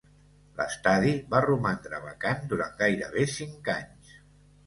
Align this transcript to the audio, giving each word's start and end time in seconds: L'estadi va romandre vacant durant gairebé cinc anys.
L'estadi 0.59 1.11
va 1.33 1.41
romandre 1.45 1.99
vacant 2.05 2.41
durant 2.53 2.73
gairebé 2.81 3.27
cinc 3.37 3.69
anys. 3.77 4.17